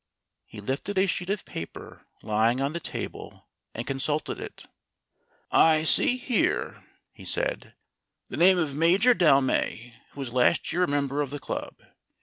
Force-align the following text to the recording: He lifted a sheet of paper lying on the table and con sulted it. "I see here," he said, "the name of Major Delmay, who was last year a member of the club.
He 0.47 0.59
lifted 0.61 0.97
a 0.97 1.05
sheet 1.05 1.29
of 1.29 1.45
paper 1.45 2.07
lying 2.23 2.59
on 2.59 2.73
the 2.73 2.79
table 2.79 3.47
and 3.75 3.85
con 3.85 3.99
sulted 3.99 4.39
it. 4.39 4.65
"I 5.51 5.83
see 5.83 6.17
here," 6.17 6.83
he 7.13 7.23
said, 7.23 7.75
"the 8.27 8.35
name 8.37 8.57
of 8.57 8.73
Major 8.75 9.13
Delmay, 9.13 9.93
who 10.13 10.19
was 10.19 10.33
last 10.33 10.73
year 10.73 10.81
a 10.81 10.87
member 10.87 11.21
of 11.21 11.29
the 11.29 11.37
club. 11.37 11.75